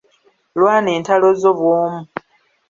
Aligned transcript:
Lwana 0.59 0.89
entalo 0.97 1.29
zo 1.41 1.51
bw'omu. 1.57 2.01